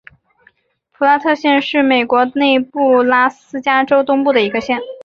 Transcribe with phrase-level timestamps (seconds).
[0.93, 4.79] 普拉特县是美国内布拉斯加州东部的一个县。